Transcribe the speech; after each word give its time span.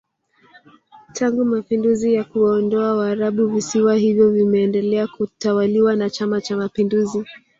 Tangu 1.13 1.45
Mapinduzi 1.45 2.13
ya 2.13 2.23
kuwaondoa 2.23 2.95
waarabu 2.97 3.47
visiwa 3.47 3.95
hivyo 3.95 4.29
vimeendelea 4.31 5.07
kutawaliwa 5.07 5.95
na 5.95 6.09
chama 6.09 6.41
cha 6.41 6.57
mapinduzi 6.57 7.25